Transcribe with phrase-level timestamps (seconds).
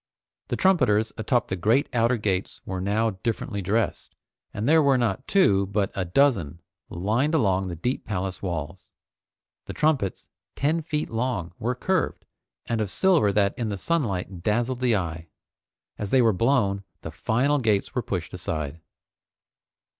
[0.47, 4.15] The trumpeters atop the great outer gates were now differently dressed,
[4.51, 8.89] and there were not two but a dozen lined along the deep palace walls.
[9.65, 12.25] The trumpets, ten feet long, were curved,
[12.65, 15.27] and of silver that in the sunlight dazzled the eye.
[15.99, 18.81] As they were blown, the final gates were pushed aside.